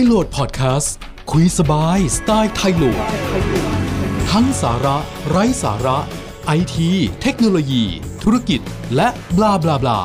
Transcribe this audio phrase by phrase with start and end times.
[0.00, 0.94] ยโหลดพอดแคสต์
[1.30, 3.04] คุยสบายสไตล์ไทยโหลด
[4.30, 4.96] ทั้งสาระ
[5.28, 5.98] ไร้สาระ
[6.46, 6.90] ไอที
[7.22, 7.84] เทคโนโลยี
[8.22, 8.60] ธุรกิจ
[8.96, 10.00] และบลาบลาบลา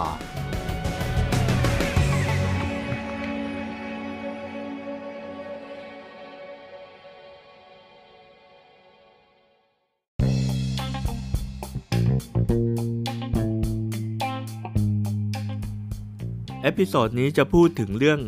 [16.61, 18.19] episode นี้จะพูดถึงเรื่อง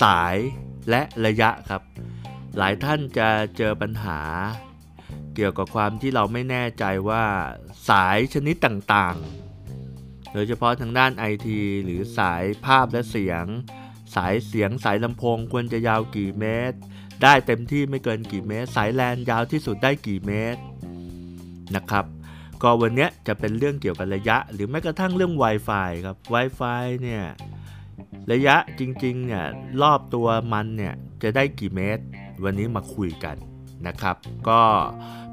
[0.00, 0.36] สาย
[0.90, 1.82] และระยะครับ
[2.58, 4.20] หลายท่านจะเจอปัญหา
[5.34, 7.24] เกี่ยวกับความที่เราไม่แน่ใจว่า
[7.90, 13.44] สายชนิดต่างๆ โดยเฉพาะทางด้านไอทีหรือสายภาพและเสียง
[14.14, 16.78] สายเสียงสายลำโพงควรจะยาวกี่เมตร
[17.22, 20.60] ได้เต็มที่ไม่เกินกี่เมตร สายแลนยาวที่สุดได้กี่เมตร
[21.76, 22.04] นะครับ
[22.62, 27.24] ก็วันนี้จะเป็นเรื่องเกี่ยวกับระยะ หรือแม้กระทั่งเรื่อง Wi-Fi ครับ Wi-Fi เนี่ย
[28.32, 29.44] ระยะจริงๆเนี่ย
[29.82, 32.04] รอบตัวมันเนี่ยจะได้กี่เมตร
[32.44, 33.36] วันนี้มาคุยกัน
[33.86, 34.16] นะครับ
[34.48, 34.60] ก็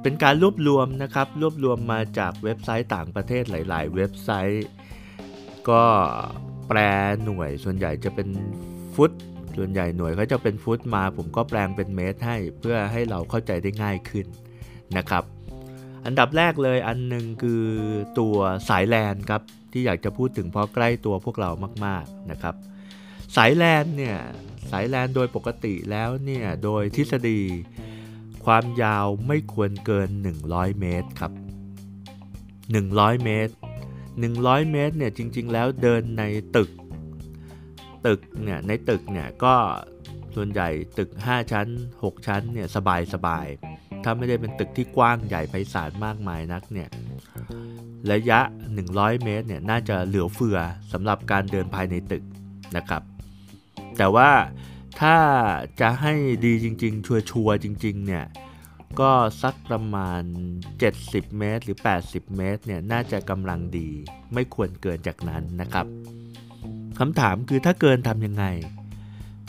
[0.01, 4.67] เป็นการรวบรวมนะครับ รวบรวมมาจากเว็บไซต์ต่างประเทศหลาย ๆ เว็บไซต์
[5.69, 5.83] ก็
[6.67, 6.79] แปล
[7.23, 8.29] หน่วยส่วนใหญ่จะเป็น
[8.95, 9.11] ฟุต
[9.57, 14.25] ส่วนใหญ่หน่วยเขาจะเป็นฟุตมา ผมก็แปลงเป็นเมตรให้เพื่อให้เราเข้าใจได้ง่ายขึ้น
[14.97, 15.23] นะครับ
[16.05, 17.65] อันดับแรกเลยอันหนึ่งคือ
[18.19, 18.35] ตัว
[18.69, 21.51] สายแลนครับที่อยากจะพูดถึงเพราะใกล้ตัวพวกเรา
[21.85, 22.55] มากๆนะครับ
[23.35, 24.17] สายแลนเนี่ย
[24.71, 27.41] สายแลนโดยปกติแล้วเนี่ยโดยทฤษฎี
[28.45, 30.09] ความยาวไม่ควรเกิน
[30.43, 31.31] 100 เมตรครับ
[32.47, 33.53] 100 เมตร
[34.11, 36.23] 100 เมตรเนี่ยจริง ๆ แล้วเดินใน
[36.55, 36.69] ตึก
[38.07, 39.55] ตึกเนี่ยในตึกเนี่ยก็
[40.35, 41.67] ส่วนใหญ่ตึก 5 ชั้น
[41.99, 43.47] 6 ชั้นเนี่ยสบายสบาย
[44.03, 46.89] ถ้าไม่ได้เป็นตึกที่กว้างใหญ่ไพศาลมากมายนักเนี่ย
[48.11, 48.39] ระยะ
[48.83, 50.57] 100 เมตรเนี่ยน่าจะเหลือเฟือ
[50.91, 52.23] สำหรับการเดินภายในตึก
[52.75, 53.01] นะครับ
[53.97, 54.29] แต่ว่า
[55.01, 55.15] ถ้า
[55.81, 56.13] จะให้
[56.45, 58.25] ดีจริง ๆ ชัวร์จริง ๆ เนี่ย
[58.99, 59.11] ก็
[59.41, 60.21] สักประมาณ
[60.75, 63.89] 70 เมตร หรือ 80 เมตรเนี่ยน่าจะกำลังดี
[64.33, 65.85] ไม่ควรเกินจากนั้นนะครับ
[66.99, 68.45] คำถามคือถ้าเกินทำยังไง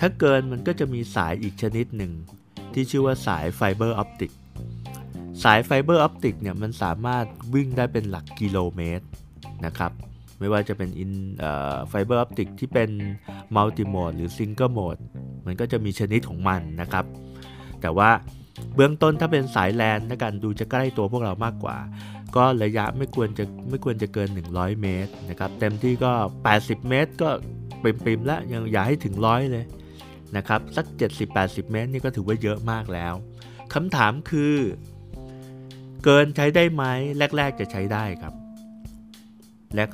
[0.00, 2.12] ถ้าเกินมันก็จะมีสายอีกชนิดหนึ่ง
[2.72, 4.32] ที่ชื่อว่าสายไฟเบอร์ออปติก
[5.44, 7.24] สายไฟเบอร์ออปติกเนี่ยมันสามารถ
[7.54, 9.06] วิ่งได้เป็นหลักกิโลเมตร
[9.66, 9.92] นะครับ
[10.38, 11.12] ไม่ว่าจะเป็นอิน
[11.88, 12.90] ไฟเบอร์ออปติกที่เป็น
[13.56, 14.96] multi-mode หรือ single-mode
[15.46, 17.04] มันก็จะมีชนิดของมันนะครับ
[17.80, 18.10] แต่ว่า
[18.74, 21.76] เบื้องต้นถ้าเป็นสายแลนนะกันดูจะใกล้ตัวพวกเรามากกว่า
[22.36, 26.12] ก็ระยะไม่ควรจะไม่ควรจะเกิน 100 เมตรนะครับเต็มที่ก็
[26.50, 27.28] 80 เมตร ก็
[27.82, 29.64] ปิมๆแล้วยังอย่าให้ถึงร้อยเลย
[30.36, 30.86] นะครับสัก
[31.28, 33.14] 70-80 เมตรนี่ก็ถือว่าเยอะมากแล้ว
[33.74, 34.54] คำถามคือ
[36.04, 36.84] เกินใช้ได้ไหม
[37.36, 38.34] แรก ๆ จะใช้ได้ครับ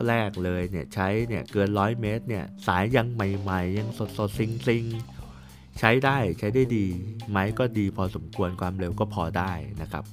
[0.09, 6.87] แรก ๆ เลยเนี่ยใช้เนี่ยเกินร้อยเมตรเนี่ยสายยังใหม่ ๆ ยังสดๆซิงๆ ใช้ได้ใช้ได้ดี
[7.31, 9.53] ไหมก็ดีพอสมควรความเร็วก็พอได้
[9.83, 10.05] นะครับ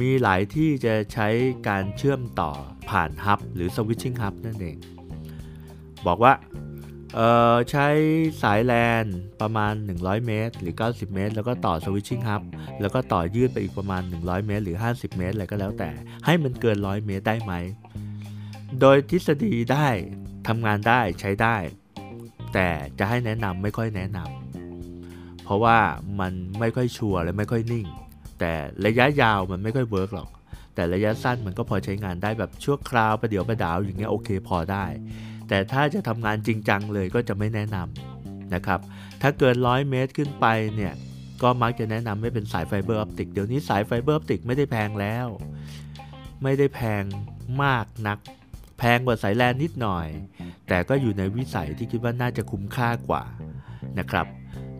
[0.00, 1.28] มีหลายที่จะใช้
[1.68, 2.50] การเชื่อมต่อ
[2.90, 4.76] ผ่านฮับหรือสวิตชิ่งฮับนั่นเอง
[6.06, 6.32] บอกว่า
[7.70, 7.86] ใช้
[8.42, 9.04] สายแลน
[9.40, 12.42] ประมาณ 100 เมตร หรือ 90 เมตร แล้วก็ต่อสวิตชิ่งฮับ
[12.80, 15.90] แล้วก็ต่อยืดไปอีกประมาณ 100 เมตร หรือ 50 เมตรอะไรก็แล้วแต่
[16.24, 17.52] ให้มันเกิน 100 เมตรได้ไหม
[18.80, 19.88] โดยทฤษฎีได้
[20.48, 21.56] ทำงานได้ใช้ได้
[22.54, 25.78] แต่จะให้แนะนำไม่ค่อยแนะนำเพราะว่า
[26.20, 27.86] มันไม่ค่อยชัวร์และไม่ค่อยนิ่ง
[28.40, 28.52] แต่
[28.86, 30.28] ระยะยาวมันไม่ค่อย work หรอก
[30.74, 34.84] แต่ระยะสั้นมันก็พอใช้งานได้แบบชั่วคราวประเดี๋ยวประดาวอย่างเงี้ยโอเคพอได้
[35.48, 38.80] แต่ถ้าจะทำงานจริงจังเลยก็จะไม่แนะนำนะครับ
[39.22, 40.46] ถ้าเกิน 100 เมตรขึ้นไป
[40.76, 40.92] เนี่ย
[41.42, 45.26] ก็มักจะแนะนำให้เป็นสายไฟเบอร์ออปติก เดี๋ยวนี้สายไฟเบอร์ออปติกไม่ได้แพงแล้ว
[46.42, 47.02] ไม่ได้แพง
[47.62, 48.18] มากนัก
[48.78, 50.08] แพงกว่าสายแลนนิดหน่อย
[50.68, 53.22] แต่ก็อยู่ในวิสัยที่คิดว่าน่าจะคุ้มค่ากว่า
[53.98, 54.26] นะครับ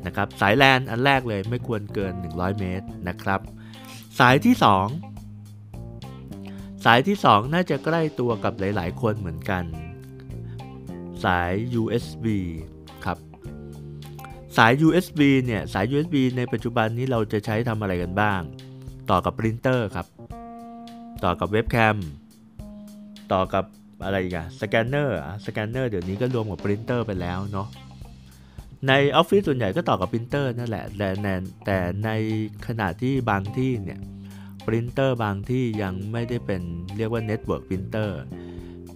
[0.07, 3.41] นะครับ สายแลนอันแรกเลยไม่ควรเกิน 100 เมตรนะครับ
[4.19, 4.55] สายที่
[5.51, 9.65] 2 สายที่ 2 น่าจะใกล้ตัวกับหลาย ๆ คนเหมือนกัน
[11.25, 11.53] สาย
[11.83, 12.27] USB
[13.05, 13.19] ครับ
[14.57, 18.41] สาย USB เนี่ย สาย USB ในปัจจุบันนี้เราจะใช้ทำอะไรกันบ้าง
[19.11, 20.07] ต่อกับปรินเตอร์ครับ
[21.25, 21.97] ต่อกับเว็บแคม
[23.33, 23.65] ต่อกับ
[24.05, 27.69] อะไรอีกันสแกนเนอร์สแกนเนอร์เดี๋ยวนี้ก็รวมกับปรินเตอร์ไปแล้วเนาะ
[28.89, 31.09] ในออฟฟิศส่วนใหญ่ก็ต่อกับปรินเตอร์นั่นแหละแต่
[31.67, 32.11] แต่ใน
[32.67, 34.01] ขณะที่บางที่เนี่ย
[34.67, 36.63] ปรินเตอร์บางที่ยังไม่ได้เป็น
[36.97, 38.19] เรียกว่า network printer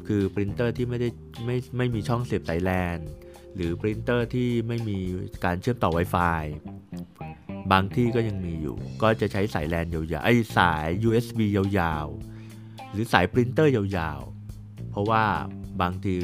[0.08, 1.08] คือปรินเตอร์ที่ไม่ได้
[1.44, 2.98] ไม่ไม่มีช่องเสียบสายแลน
[3.54, 4.98] หรือปรินเตอร์ที่ไม่มี
[5.44, 6.44] การเชื่อมต่อ Wi-Fi
[7.72, 15.24] บางที่ก็ยังมีอยู่ ก็จะใช้สายแลนยาวๆไอ้สาย USB ยาวๆ หรือสายปรินเตอร์ยาวๆ เพราะว่า
[15.82, 16.16] บางที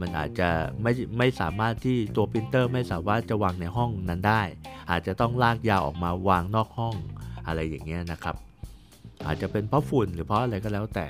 [0.00, 0.48] มันอาจจะ
[0.82, 4.42] ไม่ไม่สามารถที่ตัวปรินเตอร์ไม่สามารถจะวางในห้องนั้นได้
[4.90, 6.94] อาจจะต้องลากยาวออกมาวางนอกห้อง
[7.46, 8.36] อะไรอย่างเงี้ยนะครับ
[9.26, 11.06] อาจจะเป็นเพราะฝุ่นหรือเพราะอะไรก็แล้วแต่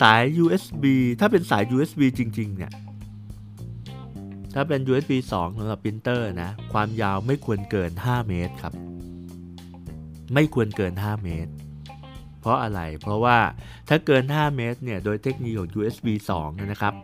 [0.00, 0.84] สาย USB
[1.20, 2.72] ถ้าเป็นสาย USB จริง ๆ เนี่ย
[4.54, 8.74] ถ้าเป็น USB 2สำหรับปรินเตอร์นะ ความยาวไม่ควรเกิน 5 เมตรครับ
[10.34, 11.52] ไม่ควรเกิน 5 เมตร
[12.40, 13.38] เพราะอะไร เพราะว่า
[13.88, 16.06] ถ้าเกิน 5 เมตรเนี่ย โดยเทคโนโลยีของ USB
[16.40, 16.94] 2 นะครับ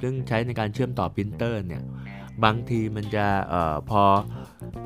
[0.00, 1.82] ซึ่งใช้ในการเชื่อมต่อปรินเตอร์เนี่ย
[2.44, 4.02] บางทีมันจะออพอ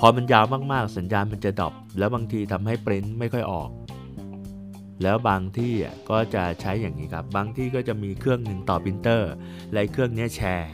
[0.01, 3.69] พอมันยาวมากๆ สัญญาณมันจะ drop แล้วบางทีทำให้ปริ้นไม่ค่อยออก
[5.03, 5.73] แล้วบางที่
[6.11, 9.33] ก็จะใช้อย่างนี้ครับ บางที่ก็จะมีเครื่องหนึ่งต่อปรินเตอร์
[9.73, 10.71] และเครื่องนี้แชร์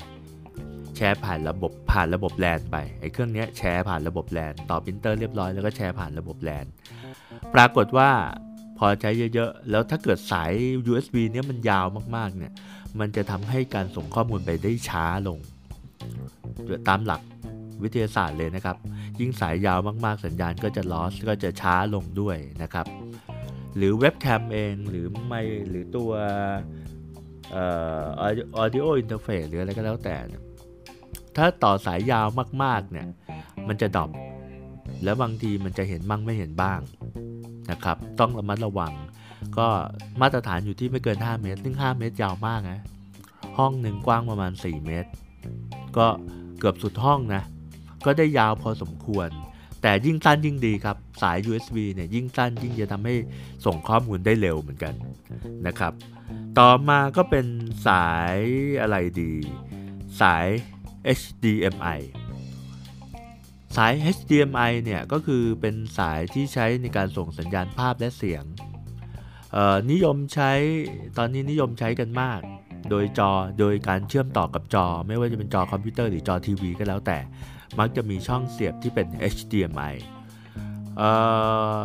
[0.96, 6.64] แชร์ผ่านระบบผ่านระบบแลนไปไอ้เครื่องนี้แชร์ผ่านระบบแลนต่อปรินเตอร์เรียบร้อยแล้วก็แชร์ผ่านระบบแลน
[7.54, 8.10] ปรากฏว่า
[8.78, 10.52] พอใช้เยอะๆ แล้วถ้าเกิดสาย
[10.90, 11.86] USB เนี้ยมันยาว
[12.16, 12.52] มากๆเนี่ย
[13.00, 15.38] มันจะทำให้การส่งข้อมูลไปได้ช้าลง
[16.88, 17.20] ตามหลัก
[17.82, 18.76] วิทยาศาสตร์เลยนะครับ
[19.20, 22.86] ยิ่งสายยาวมากๆ สัญญาณก็จะลอสก็จะช้าลงด้วยนะครับ
[23.76, 26.10] หรือเว็บแคมเองหรือไม่หรือตัว
[27.52, 27.64] เอ่
[28.00, 28.02] อ
[28.62, 30.16] audio interface หรืออะไรก็แล้วแต่
[31.36, 32.26] ถ้าต่อสายยาว
[32.62, 33.06] มาก ๆ เนี่ย
[33.68, 34.10] มันจะดรอป
[35.04, 36.80] แล้วบางทีมันจะเห็นบ้างไม่เห็นบ้าง
[37.70, 38.92] นะครับ ต้องระมัดระวัง
[39.58, 39.68] ก็
[40.20, 42.80] มาตรฐานอยู่ที่ไม่เกิน 5 เมตร ซึ่ง 5 เมตรยาวมากนะ
[43.58, 45.10] ห้องหนึ่งกว้างประมาณ 4 เมตร
[45.96, 46.06] ก็
[46.58, 47.42] เกือบสุดห้องนะ
[48.04, 49.28] ก็ได้ยาวพอสมควร
[49.82, 53.14] แต่ยิ่งสั้นยิ่งดีครับ สาย USB เนี่ยยิ่งสั้นยิ่งจะทำให้
[53.64, 54.94] ส่งข้อมูลได้เร็วเหมือนกัน
[55.66, 55.92] นะครับ
[56.58, 57.46] ต่อมาก็เป็น
[57.86, 58.36] สาย
[58.80, 59.32] อะไรดี
[60.20, 60.46] สาย
[61.18, 62.00] HDMI
[63.76, 68.44] สาย HDMI เนี่ยก็คือเป็นสายที่ใช้ในการส่งสัญญาณภาพและเสียง
[69.90, 70.52] นิยมใช้
[71.18, 72.40] ตอนนี้นิยมใช้กันมาก
[72.90, 77.18] โดยจอโดยการเชื่อมต่อกับจอ ไม่ว่าจะเป็นจอคอมพิวเตอร์หรือจอทีวีก็แล้วแต่
[77.78, 79.94] มักจะมีช่องเสียบที่เป็น HDMI
[80.96, 81.10] เอ่
[81.80, 81.82] อ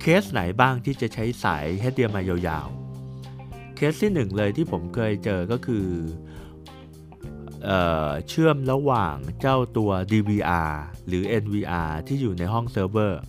[0.00, 5.86] เคสไหนบ้างที่จะใช้สาย HDMI ยาวๆ เคสที่หนึ่งเลยที่ผมเคยเจอก็คือ
[7.64, 7.70] เอ
[8.28, 10.72] เชื่อมระหว่างเจ้าตัว DVR
[11.06, 13.22] หรือ NVR ที่อยู่ในห้องเซิร์ฟเวอร์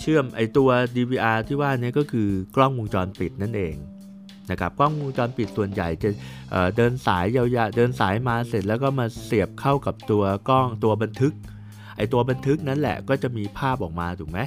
[0.00, 3.76] เชื่อมไอตัว DVR ที่ว่านี้ก็คือกล้องวงจรปิดนั่นเอง
[4.50, 11.34] นะครับกล้องวงจรปิดส่วนใหญ่จะเดินสายยาวๆเดินสายมาเสร็จแล้วก็มาเสียบเข้ากับตัวกล้องตัวบันทึก
[11.96, 14.38] ไอตัวบันทึกนั่นแหละก็จะมีภาพออกมาถูกไหม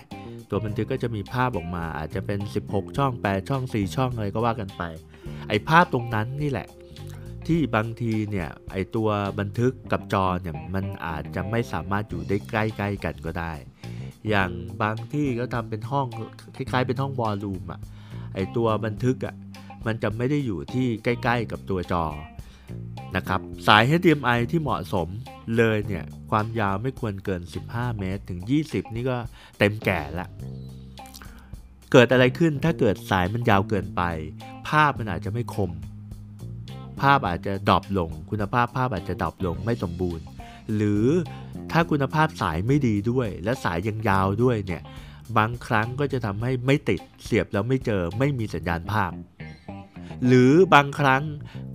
[0.50, 4.84] ตัวบันทึกก็จะมีภาพออกมา อาจจะเป็น 16 ช่อง 8 ช่อง 4 ช่องอะไรก็ว่ากันไป
[5.50, 6.68] ไอภาพตรงนั้นนี่แหละ
[7.48, 9.10] ที่บางทีเนี่ยไอตัว
[9.40, 13.54] บันทึกกับจอเนี่ยมันอาจจะไม่สามารถอยู่ได้ใกล้ๆกันก็ได้
[14.30, 14.50] อย่าง
[14.82, 16.08] บางที่ก็ทำเป็นห้อง
[16.56, 17.82] คล้ายๆเป็นห้องวอลลุ่มอะ
[18.36, 19.36] ไอตัวบันทึกอะ
[19.86, 22.06] มันจะไม่ได้อยู่ที่ใกล้ ๆ กับตัวจอ
[23.16, 25.08] นะครับสาย HDMI ที่เหมาะสม
[25.58, 29.18] เลยเนี่ยความยาวไม่ควรเกิน 15 เมตรถึง 20 นี่ก็
[29.60, 30.28] เต็มแก่ละ
[31.92, 34.02] เกิดอะไรขึ้นถ้าเกิดสายมันยาวเกินไป
[34.68, 35.72] ภาพมันอาจจะไม่คม
[37.02, 40.26] ภาพอาจจะ drop ลง คุณภาพภาพอาจจะ drop ลงไม่สมบูรณ์
[40.76, 41.06] หรือ
[41.72, 44.82] ถ้าคุณภาพสายไม่ดีด้วย และสายยังยาวด้วยเนี่ย
[45.38, 49.12] บางครั้งก็จะทำให้ไม่ติดเสียบแล้วไม่เจอไม่มีสัญญาณภาพ
[50.26, 51.24] หรือบางครั้ง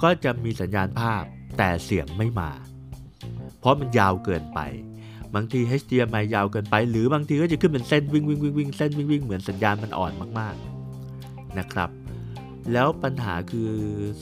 [0.02, 1.23] ก็จะมีสัญญาณภาพ
[1.58, 2.50] แต่เสียงไม่มา
[3.61, 4.61] เพราะมันยาวเกินไป
[5.35, 11.90] บางที HDMI ยาวเกินไป หรือบางทีก็จะขึ้นเป็นเส้นวิ่งวิ่งวิ่งวิ่งเส้นวิ่งวิ่งเหมือนสัญญาณมันอ่อนมากๆนะครับ
[12.73, 13.71] แล้วปัญหาคือ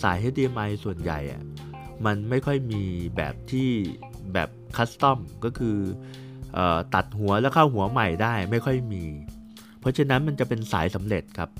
[0.02, 1.42] สาย HDMI ส่วนใหญ่อะ
[2.06, 2.82] มันไม่ค่อยมี
[3.16, 3.68] แบบที่
[4.32, 5.78] แบบคัสตอมก็คือ
[6.56, 6.58] อ
[6.94, 9.04] ตัดหัวแล้วเข้าหัวใหม่ได้ไม่ค่อยมี
[9.80, 11.50] เพราะฉะนั้นมันจะเป็นสายสำเร็จครับ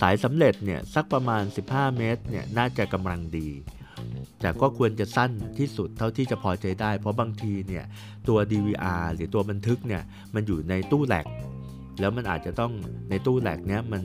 [0.00, 3.48] สายสำเร็จเนี่ยสักประมาณ 15 เมตรเนี่ยน่าจะกำลังดี
[4.40, 7.84] แต่ก็ควรจะสั้นที่สุดเท่าที่จะพอใจได้ เพราะบางทีเนี่ย
[8.28, 10.02] ตัว DVR หรือตัวบันทึกเนี่ย
[10.34, 11.26] มันอยู่ในตู้แหลก
[12.00, 12.72] แล้วมันอาจจะต้อง
[13.10, 14.02] ในตู้แหลกเนี้ยมัน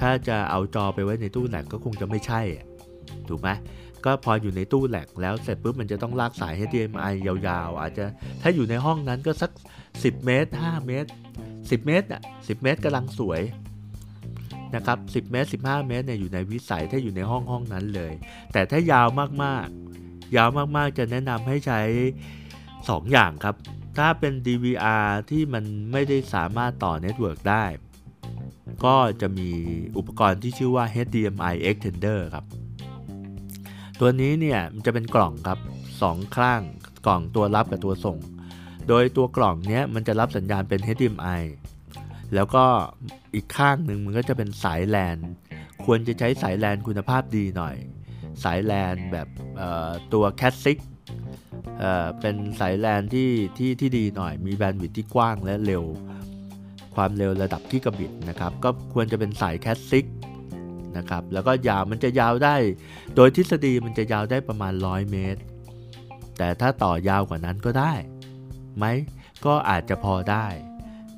[0.00, 2.40] ถ้าจะเอาจอไปไว้ในตู้แหลกก็คงจะไม่ใช่
[3.28, 3.48] ถูกไหม
[4.04, 8.04] ก็พออยู่ในตู้แหลกแล้วเสร็จปุ๊บมันจะต้องลากสาย HDMI ยาวๆ อาจจะ
[8.42, 9.50] ถ้าอยู่ในห้องนั้นก็สัก
[9.88, 11.10] 10 เมตร 5 เมตร
[11.48, 13.40] 10 เมตรอะ10 เมตรกำลังสวย
[14.74, 18.12] นะครับ10 เมตร 15 เมตรเนี่ยอยู่ในวิสัยถ้าอยู่ในห้องห้องนั้นเลย
[18.52, 19.08] แต่ถ้ายาว
[19.44, 21.80] มากๆ ยาวมากๆจะแนะนำให้ใช้
[22.48, 23.56] 2 อย่างครับ
[23.98, 27.64] ถ้าเป็น DVR ที่มันไม่ได้สามารถต่อ network ได้
[28.84, 29.50] ก็จะมี
[29.96, 32.44] อุปกรณ์ที่ชื่อว่า HDMI extender ครับ
[34.00, 35.58] ตัวนี้เนี่ยมันจะเป็นกล่องครับ
[35.96, 36.60] 2 ข้าง
[37.06, 38.18] กล่องตัวรับกับตัวส่ง
[38.88, 41.40] โดยตัวกล่องเนี้ยมันจะรับสัญญาณเป็น HDMI
[42.34, 42.64] แล้วก็
[43.34, 45.16] อีกข้างหนึ่งมันก็จะเป็นสายแลน
[45.84, 47.76] ควรจะใช้สายแลนคุณภาพดีหน่อย
[48.44, 49.28] สายแลนแบบ
[50.12, 50.54] ตัว Cat
[51.16, 55.84] 6เอ่อเป็นสายแลนที่ที่ที่ดีหน่อย มีแบนด์วิดที่กว้างและเร็ว
[56.94, 59.78] ความเร็วระดับกิกะบิตนะครับ ก็ควรจะเป็นสาย Cat
[60.34, 62.56] 6นะครับ แล้วก็ยาวมันจะยาวได้
[63.16, 65.40] โดยทฤษฎีมันจะยาวได้ประมาณ 100 เมตร
[66.38, 67.92] แต่ถ้าต่อยาวกว่านั้นก็ได้
[68.76, 68.84] ไหม
[69.44, 70.46] ก็อาจจะพอได้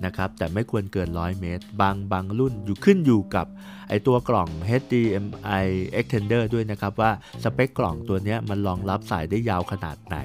[0.06, 3.46] นะครับ แต่ไม่ควรเกิน 100 เมตร บางบางรุ่นอยู่ขึ้นอยู่กับ
[3.88, 4.48] ไอตัวกล่อง
[4.80, 5.66] HDMI
[5.98, 7.10] extender ด้วยนะครับว่า
[7.42, 10.16] สเปคกล่องตัวนี้มันรองรับสายได้ยาวขนาดไหน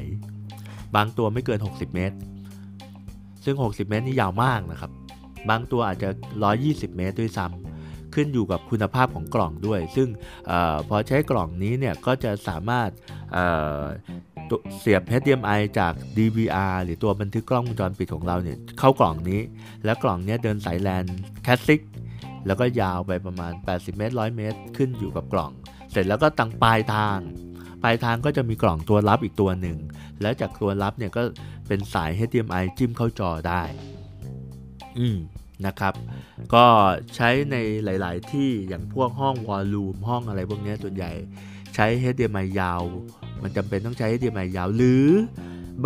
[0.96, 2.18] บางตัวไม่เกิน 60 เมตร
[3.46, 4.92] ซึ่ง 60 เมตรนี่ยาวมากนะครับ
[5.50, 6.10] บางตัวอาจจะ
[6.54, 10.08] 120 เมตรด้วยซ้ำขึ้นอยู่กับคุณภาพของกล่องด้วย ซึ่ง
[10.52, 10.54] อ
[10.90, 12.90] พอใช้กล่องนี้เนี่ยก็จะสามารถ
[14.80, 19.42] เสียบ HDMI จาก DVR หรือตัวบันทึกกล้องวงจรปิดของเราเนี่ยเข้ากล่องนี้
[19.86, 21.04] แล้วกล่องนี้เดินสายแลน
[21.44, 21.82] CAT 6
[22.46, 25.52] แล้วก็ยาวไปประมาณ 80 เมตร 100 เมตร ขึ้นอยู่กับกล่อง
[25.92, 27.20] เสร็จแล้วก็ทางปลายทาง
[27.84, 29.78] ปลายทางก็จะมีกล่องตัวรับอีกตัวหนึ่ง
[30.22, 31.22] แล้วจากตัวรับเนี่ยก็
[31.68, 33.62] เป็นสาย HDMI จิ้มเข้าจอได้
[35.00, 35.18] อืม
[35.66, 35.94] นะครับ
[36.54, 36.66] ก็
[37.16, 41.12] ใช้ในหลาย ๆ ที่อย่างพวกห้องวอลลุ่มห้องอะไรพวกนี้ส่วนใหญ่
[41.76, 42.84] ใช้ HDMI ยาว
[43.44, 45.08] มันจำเป็นต้องใช้ HDMI ยาวหรือ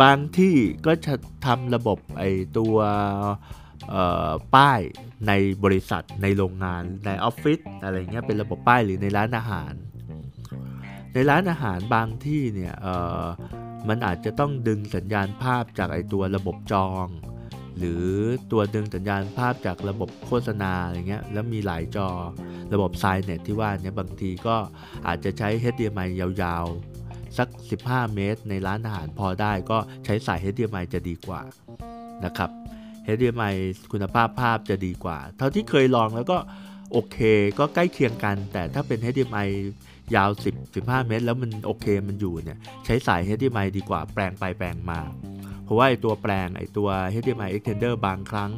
[0.02, 0.54] บางที่
[0.86, 1.14] ก็จะ
[1.46, 2.24] ทำระบบไอ
[2.58, 2.76] ตัว
[4.54, 4.80] ป้าย
[5.28, 5.32] ใน
[5.64, 9.72] บริษัทในโรงงานในออฟฟิศอะไรเงี้ยเป็นระบบป้ายหรือในร้านอาหาร
[11.14, 12.74] ในร้านอาหารบางที่เนี่ย
[13.88, 17.06] มันอาจจะต้องดึงสัญญาณภาพจากไอตัวระบบจอง
[17.78, 18.04] หรือ
[18.52, 22.08] ตัวดึงสัญญาณภาพจากระบบโฆษณาอะไรเงี้ยแล้วมีหลายจอ
[22.72, 24.56] ระบบไซเน็ตที่ว่าเนี่ยบางทีก็
[25.06, 26.91] อาจจะใช้ HDMI ยาวๆ
[27.38, 27.48] สัก
[27.82, 31.40] 15 เมตร ในร้านอาหารพอได้ก็ใช้สาย HDMI จะดีกว่า
[32.24, 32.50] นะครับ
[33.14, 33.54] HDMI
[33.92, 36.38] คุณภาพภาพจะดีกว่า เท่าที่เคยลองแล้วก็
[36.92, 37.18] โอเค
[37.58, 39.48] ก็ใกล้เคียงกัน แต่ถ้าเป็น HDMI
[40.16, 45.00] ยาว 10 15 เมตร แล้วมันโอเคมันอยู่เนี่ยใช้สาย HDMI ดีกว่าแปลงไปแปลงมา
[45.64, 46.88] เพราะว่าไอตัวแปลงไอตัว
[47.20, 48.50] HDMI extender บางครั้ง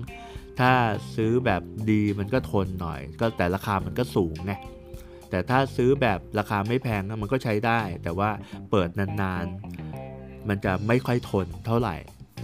[0.59, 0.73] ถ้า
[1.17, 4.53] ซื้อแบบดีมันก็ทนหน่อย ก็แต่ราคามันก็สูงไง
[5.35, 8.31] แต่ถ้าซื้อแบบราคาไม่แพงมันก็ใช้ได้ แต่ว่า
[8.71, 11.97] เปิดนานๆ มันจะไม่ค่อยทนเท่าไหร่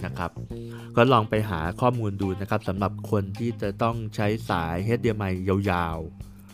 [0.05, 0.31] นะครับ
[0.97, 5.97] ก็ลองไปหาข้อมูลดูนะครับสำหรับคนที่จะต้องใช้สาย HDMI ยาว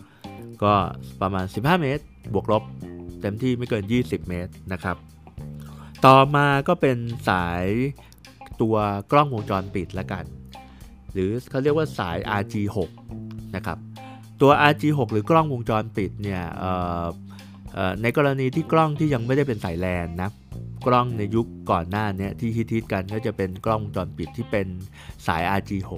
[0.02, 0.73] ๆ ก็
[1.21, 2.62] ประมาณ 15 เมตร บวกลบ
[3.21, 4.97] เต็มที่ไม่เกิน 20 เมตรนะครับ
[6.07, 6.97] ต่อมาก็เป็น
[7.28, 7.64] สาย
[8.61, 8.76] ตัว
[9.12, 10.25] กล้องวงจรปิดละกัน
[11.12, 12.78] หรือเขาเรียกว่าสาย RG6
[13.57, 13.78] นะครับ
[14.40, 16.43] ตัว RG6 หรือกล้องวงจรปิดเนี่ย
[18.02, 20.31] ในกรณีที่กล้องที่ยังไม่ได้เป็นสายแลนนะ
[20.87, 24.66] กล้องในยุคก่อนหน้านี้ที่ฮิตๆกันก็จะเป็นกล้องวงจรปิดที่เป็น
[25.26, 25.90] สาย RG6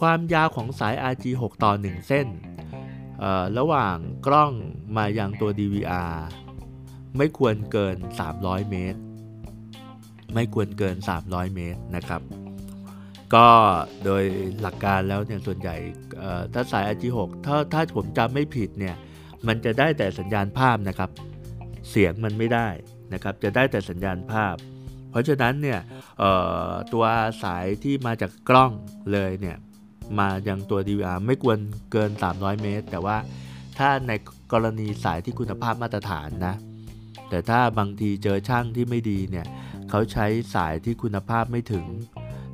[0.00, 2.26] ความยาวของสาย RG6 ต่อ 1 เส้น
[3.58, 4.52] ระหว่างกล้อง
[4.96, 6.14] มายังตัว DVR
[7.16, 7.96] ไม่ควรเกิน
[8.34, 9.00] 300 เมตร
[10.34, 12.22] ไม่ควรเกิน 300 เมตรนะครับ
[13.34, 13.46] ก็
[14.04, 14.22] โดย
[14.60, 15.76] หลักการแล้วเนี่ยส่วนใหญ่
[16.54, 18.96] ถ้าสาย RG6 ถ้าถ้าผมจำไม่ผิดเนี่ย
[19.46, 21.10] มันจะได้แต่สัญญาณภาพนะครับ
[21.90, 22.68] เสียงมันไม่ได้
[23.12, 24.54] นะครับจะได้แต่สัญญาณภาพ
[25.10, 25.80] เพราะฉะนั้นเนี่ย
[26.92, 27.04] ตัว
[27.44, 28.72] สายที่มาจากกล้อง
[29.12, 29.56] เลยเนี่ย
[30.18, 31.58] มายังตัว DVR ไม่ควร
[31.92, 33.16] เกิน 300 เมตร แต่ว่า
[33.78, 34.12] ถ้าใน
[34.52, 36.54] กรณีสายที่คุณภาพมาตรฐานนะ
[37.28, 39.46] แต่ถ้าบางทีเจอช่างที่ไม่ดีเนี่ย
[39.90, 41.86] เขาใช้สายที่คุณภาพไม่ถึง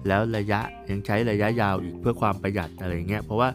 [0.09, 3.49] แล้วระยะยังใช้ระยะยาวอีกเพื่อความประหยัดอะไรเงี้ยเพราะว่า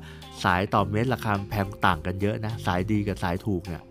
[0.44, 3.84] สายต่อเมตรราคาแพงต่างกันเยอะนะสายดีกับสายถูกเนี่ย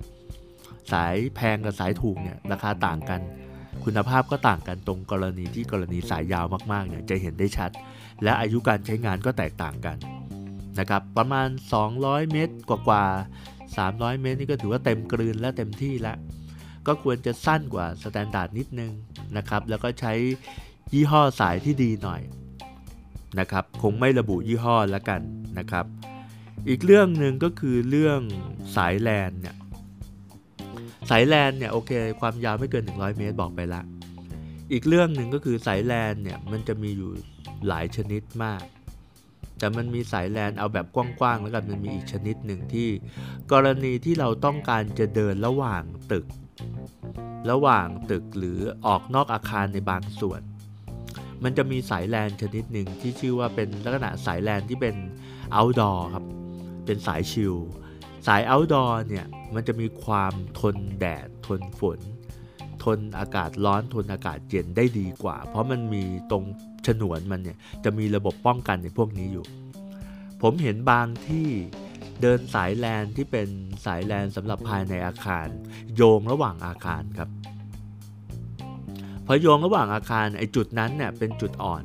[0.92, 3.20] สายแพงกับสายถูกเนี่ยราคาต่างกัน
[3.84, 7.70] คุณภาพก็ต่างกันตรงกรณีที่กรณีสายยาวมากๆเนี่ยจะเห็นได้ชัด
[8.22, 9.96] และอายุการใช้งานก็แตกต่างกัน
[10.78, 11.48] นะครับประมาณ
[11.90, 16.18] 200 เมตรกว่าๆ300 เมตรนี่ก็ถือว่าเต็มกลืนและเต็มที่แล้ว
[16.86, 18.92] ก็ควรจะสั้นกว่า standard นิดนึง
[19.36, 20.12] นะครับแล้วก็ใช้
[20.92, 22.20] ยี่ห้อสายที่ดีหน่อย
[23.40, 25.20] นะครับคงไม่ระบุยี่ห้อแล้วกัน
[25.58, 25.84] นะครับ
[26.68, 28.20] อีกเรื่องหนึ่งก็คือเรื่อง
[28.76, 29.56] สายแลนเนี่ย
[31.10, 33.82] สายแลนเนี่ยโอเคความยาวไม่เกิน 100 เมตรบอกไปละ
[34.72, 37.10] อีกเรื่องหนึ่งก็คือสายแลนเนี่ยมันจะมีอยู่
[37.68, 38.62] หลายชนิดมาก
[39.58, 42.88] แต่มันมีสายแลนเอาแบบกว้างๆแล้วกันมันมีอีกชนิดหนึ่งที่
[43.52, 45.82] กรณีที่เราต้องการจะเดินระหว่าง
[46.12, 46.26] ตึก
[47.50, 50.40] ระหว่างตึกหรือออกนอกอาคารในบางส่วน
[51.44, 54.96] มันจะมีสายแลนชนิดหนึ่งที่ชื่อว่าเป็นลักษณะสายแลนที่เป็น
[55.56, 56.24] outdoor ครับ
[56.86, 57.54] เป็นสายชิล
[58.26, 61.98] สาย outdoor เนี่ยมันจะมีความทนแดดทนฝน
[62.84, 66.44] ทนอากาศร้อนทนอากาศเย็นได้ดีกว่า เพราะมันมีตรง
[66.86, 69.44] ฉนวนมันเนี่ยจะมีระบบป้องกันในพวกนี้อยู่
[70.42, 71.48] ผมเห็นบางที่
[72.22, 73.48] เดินสายแลนที่เป็น
[73.86, 75.46] สายแลนสำหรับภายในอาคาร
[75.96, 77.28] โยงระหว่างอาคารครับ
[79.30, 81.82] พอโยงระหว่างอาคารไอจุดนั้นเนี่ยเป็นจุดอ่อน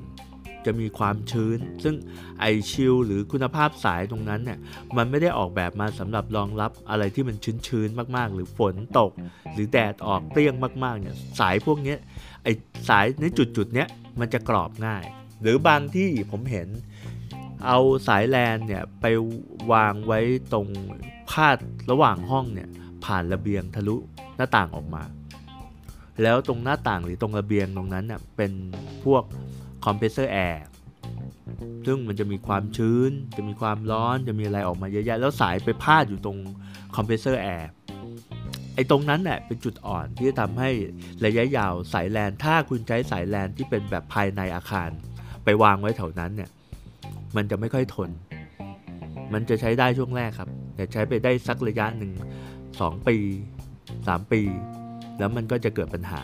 [0.65, 1.95] จะมีความชื้น ซึ่ง
[2.39, 4.59] ไอชิลหรือคุณภาพสายตรงนั้นเนี่ย
[4.97, 7.35] มันไม่ได้ออกแบบมาสำหรับรองรับอะไรที่มัน
[7.67, 9.11] ชื้นๆมากๆ หรือฝนตก
[9.53, 11.95] หรือแดดออกเปรี้ยงมากๆเนี่ยสายพวกนี้
[12.43, 12.47] ไอ
[12.89, 13.87] สายในจุดๆเนี้ย
[14.19, 15.03] มันจะกรอบง่าย
[15.41, 16.67] หรือบางที่ผมเห็น
[17.65, 19.05] เอาสายแลนเนี่ยไป
[19.71, 20.19] วางไว้
[20.53, 20.67] ตรง
[21.29, 21.57] พาด
[21.91, 22.69] ระหว่างห้องเนี่ย
[23.05, 23.95] ผ่านระเบียงทะลุ
[24.37, 25.03] หน้าต่างออกมา
[26.21, 28.51] แล้วตรงหน้าต่างหรือตรงระเบียงตรงนั้นเน่ยเป็น
[29.05, 29.23] พวก
[29.85, 30.65] คอมเพรสเซอร์แอร์
[31.85, 36.37] ซึ่งมันจะมีความชื้น จะมีความร้อน จะมีอะไรออกมาเยอะแยะ แล้วสายไปพาดอยู่ตรง
[36.95, 37.69] คอมเพรสเซอร์แอร์
[38.75, 40.69] ไอ้ตรงนั้นเน่ยเป็นจุดอ่อนที่จะทำให้
[41.25, 44.89] ระยะยาวสายแลน ถ้าคุณใช้สายแลนที่เป็นแบบภายในอาคาร
[45.43, 46.49] ไปวางไว้แถวนั้นเนี่ย
[47.35, 48.09] มันจะไม่ค่อยทน
[49.33, 52.11] มันจะใช้ได้ช่วงแรกครับ แต่ใช้ไปได้สักระยะหนึ่ง
[52.59, 53.17] 2ปี
[53.75, 54.41] 3 ปี
[55.17, 56.21] แล้วมันก็จะเกิดปัญหา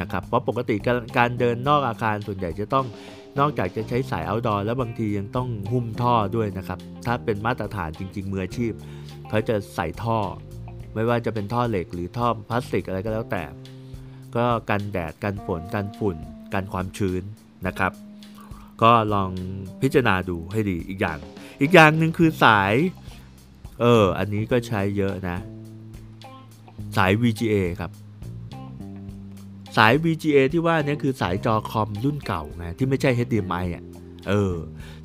[0.00, 0.76] นะครับเพราะปกติ
[1.18, 2.86] การเดินนอกอาคารส่วนใหญ่จะต้อง
[3.38, 8.72] นอกจากจะใช้สาย outdoor แล้วบางทียังต้องหุ้มท่อด้วยนะครับ ถ้าเป็นมาตรฐานจริง ๆ มืออาชีพ
[9.28, 10.18] เขาจะใส่ท่อ
[10.94, 13.42] ไม่ว่าจะเป็นท่อเหล็กหรือท่อพลาสติกอะไรก็แล้วแต่
[14.36, 16.16] ก็กันแดดกันฝนกันฝุ่น
[16.54, 17.22] กันความชื้น
[17.66, 17.92] นะครับ
[18.82, 19.30] ก็ลอง
[19.82, 21.18] พิจารณาดูให้ดีอีกอย่าง
[21.60, 22.72] อีกอย่างหนึ่งคือสาย
[23.80, 25.38] เออ อันนี้ก็ใช้เยอะนะ
[26.96, 27.90] สาย VGA ครับ
[29.76, 33.84] สาย VGA ที่ว่านี่คือสายจอคอมรุ่นเก่าไงที่ไม่ใช่ HDMI อะ
[34.28, 34.54] เออ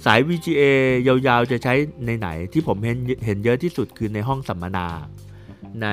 [0.06, 0.64] สาย VGA
[1.08, 1.74] ยาวๆจะใช้
[2.06, 4.88] ในไหนที่ผมเห็นเห็นเยอะที่สุดคือในห้องสัมมนา
[5.84, 5.88] ใน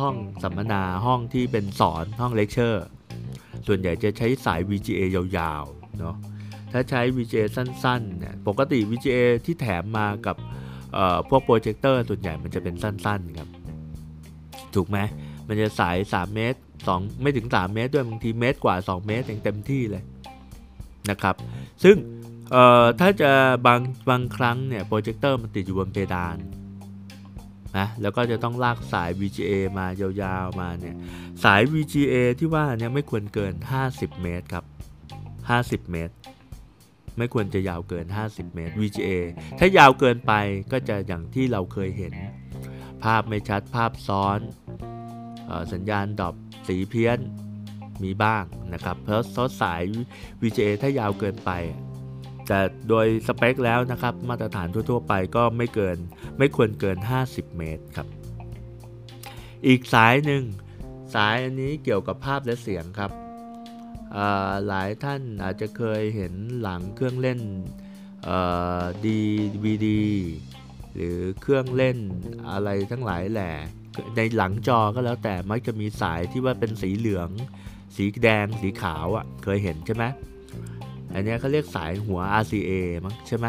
[0.00, 2.86] ห้องสัมมนาห้องที่เป็นสอนห้องเลคเชอร์
[3.66, 6.16] ส่วนใหญ่จะใช้สาย VGA ยาวๆเนาะ
[6.72, 10.36] ถ้าใช้ VGA สั้นๆเนี่ยปกติ VGA ที่แถมมากับ
[11.28, 13.48] พวกโปรเจคเตอร์ส่วนใหญ่มันจะเป็นสั้นๆครับ
[14.74, 14.98] ถูกไหม
[15.48, 16.58] มันจะสาย 3 เมตร
[16.90, 20.02] 2 ไม่ถึง 3 เมตรด้วยบางทีเมตรกว่า 2 เมตรเต็มที่เลย
[21.10, 21.34] นะครับ
[21.84, 21.96] ซึ่ง
[23.00, 23.32] ถ้าจะ
[23.66, 23.80] บาง
[24.10, 26.36] บางครั้งเนี่ยโปรเจคเตอร์มันติดอยู่บนเพดาน
[27.78, 30.94] นะแล้วก็จะต้องลากสาย VGA มายาวๆมาเนี่ย
[31.44, 33.54] สาย VGA ที่ว่าเนี่ยไม่ควรเกิน
[33.88, 34.64] 50 เมตรครับ
[35.28, 36.14] 50 เมตร
[37.18, 39.10] ไม่ควรจะยาวเกิน 50 เมตร VGA
[39.58, 40.32] ถ้ายาวเกินไป
[40.72, 42.12] ก็จะอย่างที่เราเคยเห็น
[43.04, 44.38] ภาพไม่ชัดภาพซ้อน
[45.72, 46.34] สัญญาณดรอป
[46.68, 47.18] สีเพี้ยน
[48.02, 49.82] มีบ้างนะครับเพราะซอสสาย
[50.42, 51.50] VGA ถ้ายาวเกินไป
[52.48, 55.98] แต่โดยสเปคแล้วนะครับมาตรฐานทั่วๆไปก็ไม่เกิน
[56.38, 58.06] ไม่ควรเกิน 50 เมตรครับ
[59.66, 60.42] อีกสายหนึ่ง
[61.14, 63.10] สายอันนี้เกี่ยวกับภาพและเสียงครับ
[64.66, 67.40] หลายท่านอาจจะเคยเห็นหลังเครื่องเล่น
[69.06, 69.20] ดี
[69.64, 70.04] วีดี
[70.94, 71.98] หรือเครื่องเล่น
[72.50, 73.52] อะไรทั้งหลายแหละ
[74.16, 77.28] ในหลังจอก็แล้วแต่มักจะมีสายที่ว่าเป็นสีเหลือง
[77.96, 80.04] สีแดง สีขาวอะ่ะ เคยเห็นใช่ไหม
[81.12, 82.70] อันนี้เขาเรียกสายหัว RCA
[83.04, 83.46] มั้งใช่ไหม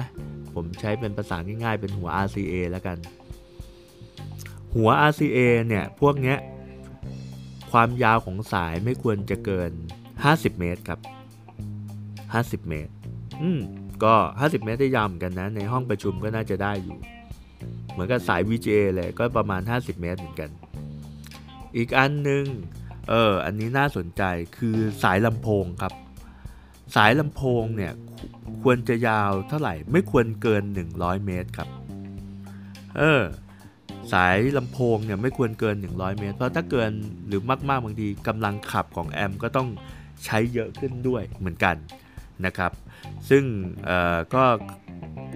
[0.53, 2.97] ผมใช้เป็นภาษาง่ายๆ เป็นหัว RCA แล้วกัน
[4.75, 6.37] หัว RCA เนี่ย พวกเนี้ย
[7.71, 9.71] ความยาวของสายไม่ควรจะเกิน
[10.15, 10.99] 50 เมตรครับ
[11.85, 12.91] 50 เมตร
[13.41, 13.59] อืม
[14.03, 16.97] ก็ 50 เมตรได้ยาวเหมือนกันนะ ในห้องประชุมก็น่าจะได้อยู่
[17.95, 20.49] เหมือนกับสาย VGA เลยก็ประมาณ 50 เมตรเหมือนกัน
[21.75, 22.45] อีกอันหนึ่ง
[23.09, 24.23] เอออันนี้น่าสนใจ
[24.57, 25.93] คือสายลำโพงครับ
[26.95, 27.93] สายลำโพงเนี่ย
[28.63, 30.63] ควรจะยาวเท่าไหร่ไม่ควรเกิน
[30.95, 31.69] 100 เมตรครับ
[32.97, 33.21] เออ
[34.13, 36.91] สายลำโพงเนี่ยไม่ควรเกิน 100 เมตร เพราะถ้าเกิน
[37.27, 39.67] หรือมากๆบางทีกำลังขับของแอมก็ต้อง
[40.25, 41.75] ใช้เยอะขึ้นด้วยเหมือนกัน
[42.45, 42.71] นะครับ
[43.29, 43.43] ซึ่ง
[44.35, 44.43] ก็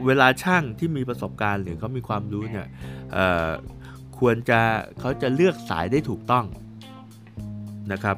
[0.06, 2.68] เวลาช่างที่มีประสบการณ์หรือเขามีความรู้เนี่ย
[4.20, 4.60] ควรจะ
[5.00, 6.46] เขาจะเลือกสายได้ถูกต้อง
[7.92, 8.18] นะครับ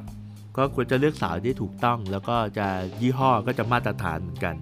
[0.56, 2.66] ก็ควรจะเลือกสายได้ถูกต้อง แล้วก็จะ
[3.00, 4.54] ยี่ห้อก็จะมาตรฐานเหมือนกัน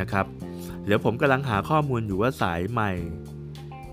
[0.00, 0.26] นะครับ
[0.86, 2.92] เดี๋ยวผมกำลังหาข้อมูลอยู่ว่าสายใหม่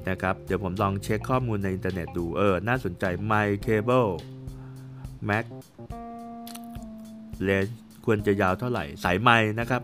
[0.10, 4.12] นะครับเดี๋ยวผมลองเช็คข้อมูลในอินเทอร์เน็ตดูเออน่าสนใจ My Cable
[5.30, 5.46] Mac
[7.44, 7.66] เลน
[8.06, 9.82] ควรจะยาวเท่าไหร่สายไม้นะครับ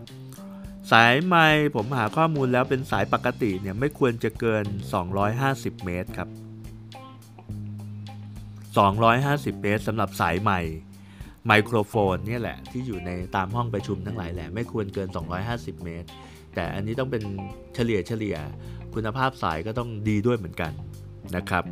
[0.90, 1.46] สายไม้
[1.76, 4.64] ผมหาข้อมูลแล้วเป็นสายปกติเนี่ยไม่ควรจะเกิน
[5.24, 6.28] 250 เมตรครับ
[9.54, 10.58] 250 เมตรสำหรับสายไม้
[11.46, 15.08] ไมโครโฟนนี่แหละที่อยู่ในตามห้องประชุมทั้งหลายแหละไม่ควรเกิน
[15.46, 16.08] 250 เมตร
[16.54, 17.22] แต่อันนี้ต้องเป็น
[17.74, 18.36] เฉลี่ยเฉลี่ย
[18.94, 20.72] คุณภาพสายก็ต้องดีด้วยเหมือนกัน
[21.36, 21.64] นะครับ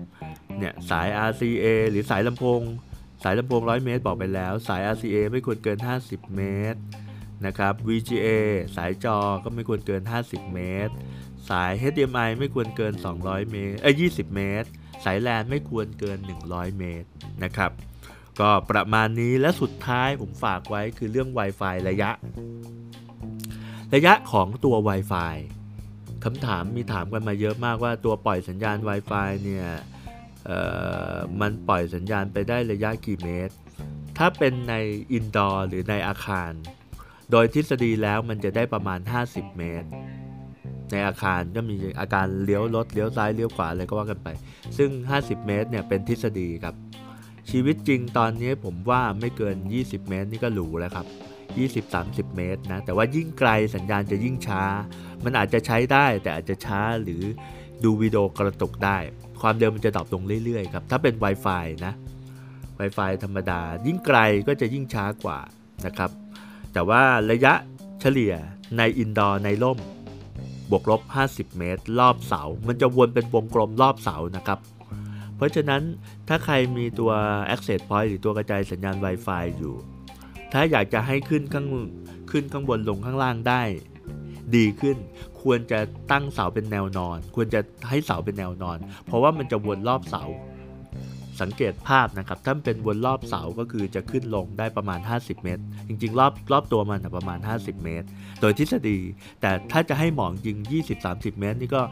[0.58, 2.60] เนี่ยสาย RCA หรือสายลำโพง
[3.22, 6.80] สายลำโพง 100 เมตรบอกไปแล้ว สาย RCA ไม่ควรเกิน 50 เมตร
[7.46, 8.28] นะครับ VGA
[8.76, 10.94] สายจอก็ไม่ควรเกิน 50 เมตร
[11.50, 14.68] สาย HDMI ไม่ควรเกิน 200 เมตรเอ้ย20 เมตร
[15.04, 16.18] สายแลนไม่ควรเกิน
[16.48, 17.08] 100 เมตร
[17.44, 17.70] นะครับ
[18.40, 22.10] ก็ประมาณนี้และสุดท้ายผมฝากไว้คือเรื่อง Wi-Fi ระยะ
[23.94, 25.36] ระยะของตัว Wi-Fi
[26.24, 29.66] คำถามมีถามกันมาเยอะมากว่าตัวปล่อยสัญญาณ Wi-Fi เนี่ย
[31.40, 33.54] มันปล่อยสัญญาณไปได้ระยะกี่เมตร
[34.18, 34.74] ถ้าเป็นใน
[35.12, 36.52] indoor หรือในอาคาร
[37.30, 39.88] โดยทฤษฎีแล้วมันจะได้ประมาณ 50 เมตร
[40.92, 44.28] ในอาคารก็มีอาการเลี้ยวลดเลี้ยวซ้ายเลี้ยวขวาอะไรก็ว่ากันไป
[44.78, 46.74] ซึ่ง 50 เมตรเนี่ยเป็นทฤษฎีครับ
[47.50, 51.06] ชีวิตจริงตอนนี้ผมว่าไม่เกิน 20 เมตรนี่ก็หรูแล้วครับ
[51.72, 54.62] 20-30 เมตรนะ แต่ว่ายิ่งไกลสัญญาณจะยิ่งช้า
[55.24, 57.22] มันอาจจะใช้ได้แต่อาจจะช้าหรือ
[57.84, 58.98] ดูวิดีโอกระตุกได้
[59.40, 61.92] ความเร็วมันจะ drop ลงเรื่อยๆครับ ถ้าเป็น Wi-Fi นะ
[62.80, 65.38] Wi-Fi ธรรมดา ยิ่งไกลก็จะยิ่งช้ากว่า
[65.86, 66.10] นะครับ
[66.76, 67.54] แต่ว่าระยะ
[68.00, 68.34] เฉลี่ย
[68.78, 69.78] ใน indoor ในร่ม
[70.70, 74.58] บวกลบ 50 เมตร รอบเสา มันจะวนเป็นวงกลมรอบเสานะครับ
[75.36, 75.82] เพราะฉะนั้น
[76.28, 77.12] ถ้าใครมีตัว
[77.54, 79.74] access point หรือตัวกระจายสัญญาณ Wi-Fi อยู่
[80.52, 81.66] ถ้าอยากจะให้ขึ้นข้าง
[82.30, 83.62] ขึ้นข้างบนลงข้างล่างได้
[84.56, 84.96] ดีขึ้น
[85.42, 85.78] ควรจะ
[86.10, 90.24] ตั้งเสาเป็นแนวนอน ควรจะให้เสาเป็นแนวนอน เพราะว่ามันจะวนรอบเสา
[91.42, 98.06] สังเกตภาพนะครับถ้าเป็นวนรอบเสาก็คือจะขึ้นลงได้ประมาณ 50 เมตร จริงๆ รอบรอบตัวมันประมาณ 50 เมตร
[98.40, 98.98] โดยทฤษฎี
[99.40, 100.56] แต่ถ้าจะให้หมองจริง
[100.98, 101.82] 20-30 เมตร นี่ก็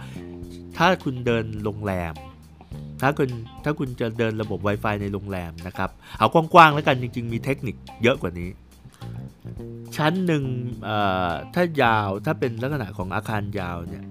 [0.78, 2.14] ถ้าคุณเดินโรงแรม
[3.02, 3.30] ถ้าคุณ
[3.64, 8.50] ถ้าคุณจะเดินระบบ Wi-Fi ในโรงแรมนะครับ เอากว้างๆแล้วกันจริง ๆ มีเทคนิคเยอะกว่านี้
[9.96, 10.44] ชั้นหนึ่ง
[11.54, 14.04] ถ้ายาวถ้าเป็นลักษณะของอาคารยาวเนี่ย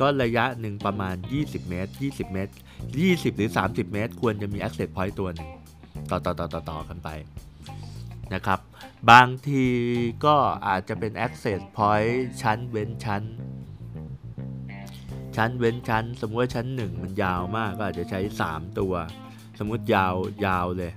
[0.00, 2.52] ก็ระยะหนึ่งประมาณ 20 เมตร 20 เมตร
[2.86, 5.50] 20 หรือ 30 เมตร ควรจะมี access point ตัวหนึ่ง
[6.10, 7.08] ต่อต่อต่อต่อต่อกันไป
[8.34, 8.60] นะครับ
[9.10, 9.64] บางที
[10.24, 10.36] ก็
[10.66, 13.22] อาจจะเป็น access point ชั้นเว้นชั้น
[15.36, 18.94] ชั้นเว้นชั้น สมมติว่าชั้น 1 มันยาวมากก็อาจจะใช้ 3 ตัว
[19.58, 20.14] สมมติยาว
[20.46, 20.92] ยาวเลย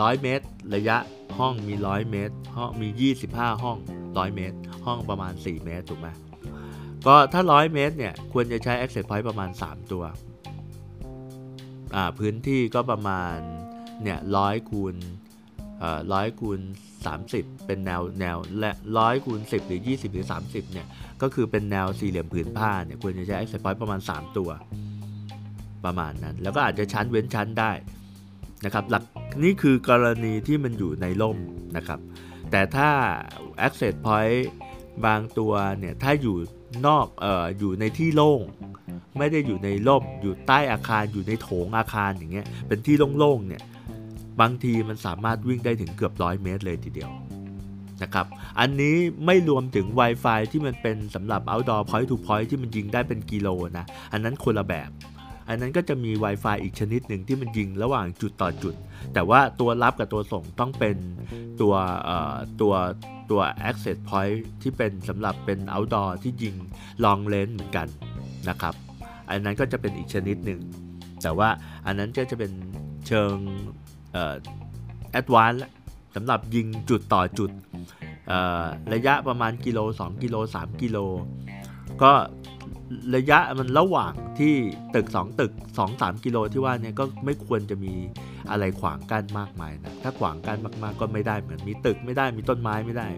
[0.00, 0.96] ร้อยเมตร ระยะ
[1.38, 6.08] ห้องมี 100 เมตรห้องมี 25 ห้อง 100 เมตร ห้องประมาณ 4 เมตรถูกไหม
[7.06, 10.04] ก็ถ้า 100 เมตรเนี่ยควรจะใช้ access point ประมาณ 3 ตัว
[11.94, 13.36] อ่าพื้นที่ก็ประมาณ
[14.02, 14.94] เนี่ยร้อยคูณ
[16.12, 16.60] ร้อยคูณ
[17.12, 20.86] 30 เป็นแนวแนวและร้อยคูณ10 หรือ 20 หรือ 30เนี่ย
[21.22, 24.50] ก็คือเป็นแนวสี่เหลี่ยมผืนผ้าเนี่ยควรจะใช้ access point ประมาณ 3 ตัว
[25.84, 27.72] ประมาณนั้น แล้วก็อาจจะชั้นเว้นชั้นได้
[28.64, 29.04] นะครับหลัก
[29.44, 31.38] นี่คือกรณีที่มันอยู่ในร่ม
[31.76, 32.00] นะครับ
[32.50, 32.90] แต่ถ้า
[33.66, 34.40] access point
[35.06, 36.36] บางตัวเนี่ยถ้าอยู่
[36.86, 38.40] นอกเอ่ออยู่ในที่โล่ง
[39.18, 43.62] ไม่ได้อยู่ในร่มอยู่ใต้อาคารอยู่ในโถงอาคารอย่างเงี้ยเป็นที่โล่งๆเนี่ย
[44.40, 47.10] บางทีมันสามารถวิ่งได้ถึงเกือบร้อยเมตรเลยทีเดียว
[48.02, 48.26] นะครับ
[48.60, 54.90] อันนี้ไม่รวมถึง Wi-Fi ที่มันเป็นสำหรับ outdoor point to point ที่มันยิงได้เป็นกิโลนะอันนั้นคนละแบบ
[55.48, 58.74] อันนั้นก็จะมี Wi-Fi อีกชนิดหนึ่งที่มันยิงระหว่างจุดต่อจุด
[59.14, 60.96] แต่ว่าตัวรับกับตัวส่งต้องเป็น
[61.60, 61.74] ตัว
[62.60, 62.72] ตัว
[63.30, 66.54] ตัว access point ที่เป็นสำหรับเป็น outdoor ที่ยิง
[67.04, 67.86] long range เหมือนกัน
[68.48, 68.74] นะครับ
[69.30, 70.60] อันนั้นก็จะเป็นอีกชนิดหนึ่ง
[71.22, 71.48] แต่ว่า
[71.86, 72.52] อันนั้นก็จะเป็น
[73.06, 73.34] เชิง
[75.20, 75.62] advanced
[76.14, 77.50] สำหรับยิงจุดต่อจุด
[78.92, 80.98] ระยะประมาณกิโล 2 กิโล 3 กิโล
[82.02, 82.12] ก็
[83.16, 84.54] ระยะมันระหว่างที่
[84.94, 85.52] ตึก 2 ตึก
[85.88, 87.94] 2-3 กิโลที่ว่าเนี่ยก็ไม่ควรจะมี
[88.50, 93.08] อะไรขวางกั้นมากมายนะถ้าขวางกั้นมากๆก็ไม่ได้เหมือนมีตึกไม่ได้มีต้นไม้ไม่ได้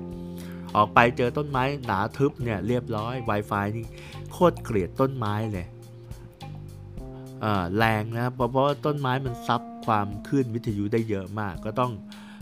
[0.77, 3.87] ออกไปเจอต้นไม้หนาทึบเนี่ยเรียบร้อย Wi-Fi นี่
[4.33, 5.67] โคตรเกลียดต้นไม้เลย
[7.77, 11.93] แรงนะเพราะเพราะต้นไม้มันซับความคลื่นวิทยุได้เยอะมากก็ต้อง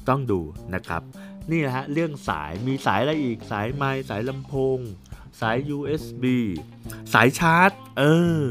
[0.09, 0.41] ต้องดู
[0.75, 1.03] นะครับ
[1.51, 4.79] นี่นะฮะเรื่องสายมีสายอะไรอีกสายไม้สายลำโพง
[5.41, 6.25] สาย USB
[7.13, 8.03] สายชาร์จ เอ
[8.45, 8.47] อ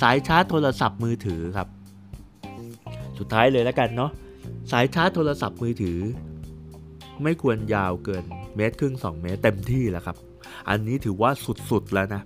[0.00, 1.68] สายชาร์จโทรศัพท์มือถือครับ
[3.18, 4.10] สุดท้ายเลยแล้วกันเนาะ
[4.72, 5.98] สายชาร์จโทรศัพท์มือถือ
[7.22, 8.24] ไม่ควรยาวเกิน
[8.56, 10.16] เมตรครึ่ง 2 เมตรเต็มที่แล้วครับ
[10.68, 11.30] อันนี้ถือว่า
[11.70, 12.22] สุดๆแล้วนะ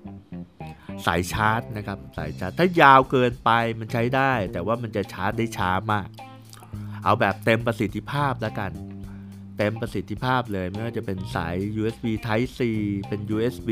[1.07, 6.09] สายชาร์จนะครับ สายชาร์จ ถ้ายาวเกินไปมันใช้ได้ แต่ว่ามันจะชาร์จได้ช้ามาก
[7.05, 8.71] เอาแบบเต็มประสิทธิภาพแล้วกัน
[9.57, 12.61] เต็มประสิทธิภาพเลยไม่ว่าจะเป็นสาย USB Type C
[13.09, 13.71] เป็น USB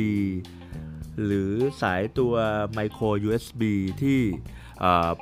[1.24, 2.34] หรือสายตัว
[2.76, 3.62] Micro USB
[4.02, 4.20] ที่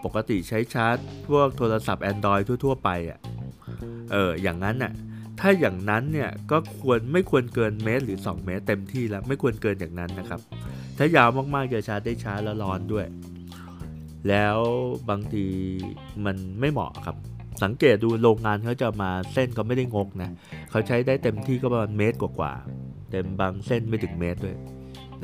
[0.04, 0.96] ปกติใช้ชาร์จ
[1.28, 3.18] พวกโทรศัพท์ Android ทั่ว ๆ ไปอะ
[4.12, 4.92] เอออย่างนั้นน่ะ
[5.40, 10.40] ถ้าอย่างนั้นเนี่ยก็ควรไม่ควรเกินเมตรหรือ 2 เมตรเต็มที่แล้วไม่ควรเกินอย่างนั้นนะครับ
[10.98, 13.06] ถ้ายาวมากๆจะชาร์จได้ช้าแล้วร้อนด้วย
[14.28, 14.58] แล้ว
[15.10, 15.46] บางที
[16.24, 17.16] มันไม่เหมาะครับ
[17.62, 20.30] สังเกตดูโรงงานเขาจะมาเส้นก็ไม่ได้งกนะ
[20.70, 24.56] เขาใช้ได้เต็มที่ก็ประมาณเมตรกว่าๆเต็มบางเส้นไม่ถึงเมตรด้วย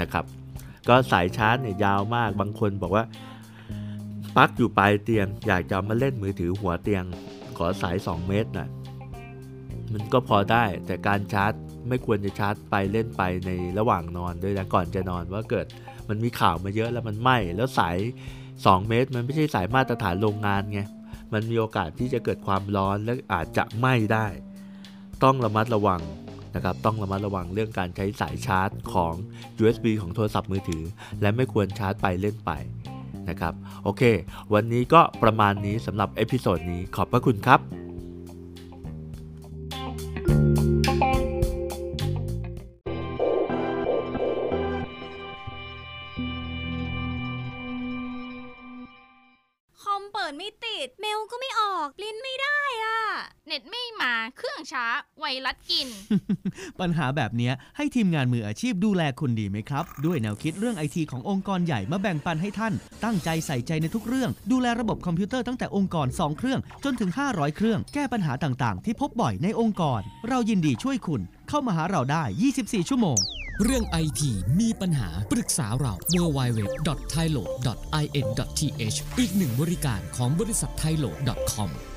[0.01, 0.25] นะครับ
[0.89, 3.05] ก็สายชาร์จเนี่ยยาวมากบางคนบอกว่า
[4.37, 7.05] ปลั๊กอยู่ปลายเตียง อยากจะมาเล่นมือถือหัวเตียง
[7.59, 8.69] ขอสาย 2 เมตรนะ
[9.93, 11.53] มันก็พอได้แต่การชาร์จ
[11.89, 15.67] ไม่ควรจะชาร์จไปเล่นไปในระหว่างนอนด้วยนะก่อนจะนอนว่าเกิด
[16.09, 17.97] มันมีข่าวมาเยอะแล้วมันไหม้แล้วสาย
[18.45, 20.81] 2 เมตร มันไม่ใช่สายมาตรฐานโรงงานไง
[21.35, 24.27] มันมีโอกาสที่จะเกิดความร้อนและอาจจะไหม้ได้
[25.23, 26.01] ต้องระมัดระวัง
[26.55, 29.15] นะครับต้องระมัดระวังเรื่องการใช้สายชาร์จของ
[29.61, 30.85] USB ของโทรศัพท์มือถือ
[31.21, 32.51] และไม่ควรชาร์จไปเล่นไป
[33.29, 34.03] นะครับ โอเค
[34.55, 37.84] วันนี้ก็ประมาณนี้สำหรับเอพิโซดนี้ขอบพระคุณครับ
[56.85, 62.73] ปัญหาแบบนี้ให้ทีมงานมืออาชีพดูแลคุณดีไหมครับ ด้วยแนวคิดเรื่องไอทีขององค์กรใหญ่มาแบ่งปันให้ท่าน
[63.05, 72.23] ตั้งใจใส่ใจในทุกเรื่อง ดูแลระบบคอมพิวเตอร์ตั้งแต่องค์กร 2 เครื่อง จนถึง 500 เครื่อง แก้ปัญหาต่างๆ ที่พบบ่อยในองค์กร เรายินดีช่วยคุณ เข้ามาหาเราได้
[72.57, 73.19] 24 ชั่วโมง
[73.63, 76.61] เรื่องไอทีมีปัญหาปรึกษาเรา w w w
[77.13, 77.43] t h a i l o
[78.03, 78.61] i n t
[78.93, 81.11] h อีกหนึ่งบริการของบริษัท t h a i l o
[81.53, 81.94] c o m